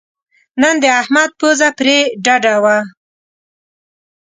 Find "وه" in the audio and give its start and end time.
2.63-2.77